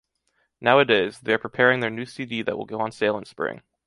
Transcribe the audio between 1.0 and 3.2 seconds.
they are preparing their new CD that will go on sale